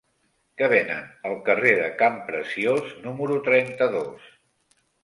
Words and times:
Què 0.61 0.69
venen 0.71 1.11
al 1.31 1.35
carrer 1.49 1.75
de 1.81 1.91
Campreciós 2.01 2.91
número 3.07 3.41
trenta-dos? 3.51 4.35